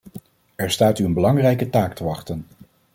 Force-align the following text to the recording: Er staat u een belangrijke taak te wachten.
Er 0.55 0.69
staat 0.71 0.99
u 0.99 1.03
een 1.05 1.13
belangrijke 1.13 1.69
taak 1.69 1.93
te 1.95 2.03
wachten. 2.03 2.47